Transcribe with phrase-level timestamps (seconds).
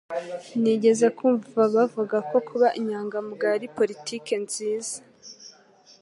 [0.61, 4.95] Nigeze kumva bavuga ko kuba inyangamugayo ari politiki nziza